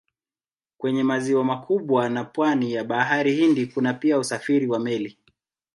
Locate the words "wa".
4.67-4.79